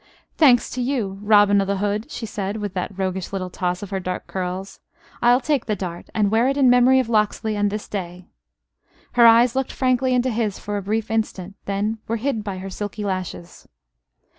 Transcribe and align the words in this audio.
"Thanks 0.35 0.71
to 0.71 0.81
you, 0.81 1.19
Robin 1.21 1.61
o' 1.61 1.65
th' 1.65 1.77
Hood," 1.77 2.09
she 2.11 2.25
said, 2.25 2.57
with 2.57 2.73
that 2.73 2.97
roguish 2.97 3.31
little 3.31 3.51
toss 3.51 3.83
of 3.83 3.91
her 3.91 3.99
dark 3.99 4.25
curls; 4.25 4.79
"I'll 5.21 5.39
take 5.39 5.67
the 5.67 5.75
dart, 5.75 6.09
and 6.15 6.31
wear 6.31 6.47
it 6.49 6.57
in 6.57 6.71
memory 6.71 6.99
of 6.99 7.07
Locksley 7.07 7.55
and 7.55 7.69
this 7.69 7.87
day!" 7.87 8.25
Her 9.11 9.27
eyes 9.27 9.55
looked 9.55 9.71
frankly 9.71 10.15
into 10.15 10.31
his 10.31 10.57
for 10.57 10.77
a 10.77 10.81
brief 10.81 11.11
instant; 11.11 11.53
then 11.65 11.99
were 12.07 12.17
hid 12.17 12.43
by 12.43 12.57
her 12.57 12.69
silky 12.71 13.05
lashes. 13.05 13.67